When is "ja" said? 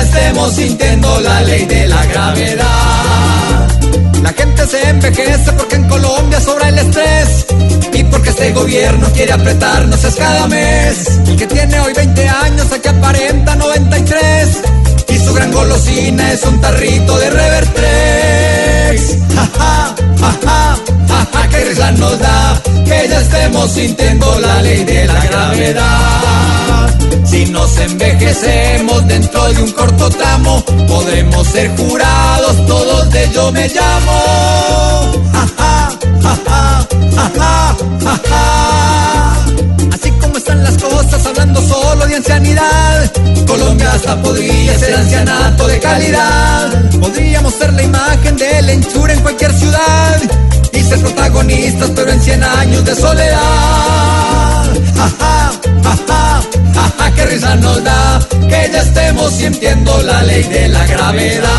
19.34-19.48, 19.58-19.94, 20.20-20.38, 20.44-20.78, 21.08-21.28, 21.32-21.48